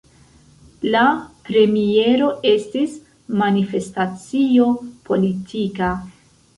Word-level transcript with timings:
La 0.95 1.03
premiero 1.49 2.31
estis 2.55 2.97
manifestacio 3.45 4.71
politika. 5.13 5.97